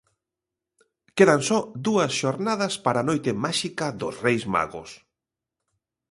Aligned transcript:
Quedan 1.17 1.41
só 1.49 1.59
dúas 1.85 2.11
xornadas 2.21 2.73
para 2.85 2.97
a 3.01 3.07
noite 3.09 3.31
máxica 3.43 3.85
dos 3.99 4.15
Reis 4.23 4.43
Magos. 4.53 4.89